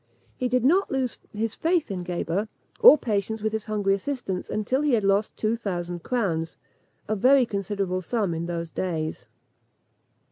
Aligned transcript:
He 0.35 0.49
did 0.49 0.65
not 0.65 0.89
lose 0.89 1.19
his 1.31 1.53
faith 1.53 1.91
in 1.91 2.01
Geber, 2.01 2.47
or 2.79 2.97
patience 2.97 3.43
with 3.43 3.53
his 3.53 3.65
hungry 3.65 3.93
assistants, 3.93 4.49
until 4.49 4.81
he 4.81 4.93
had 4.95 5.03
lost 5.03 5.37
two 5.37 5.55
thousand 5.55 6.01
crowns 6.01 6.57
a 7.07 7.15
very 7.15 7.45
considerable 7.45 8.01
sum 8.01 8.33
in 8.33 8.47
those 8.47 8.71
days. 8.71 9.27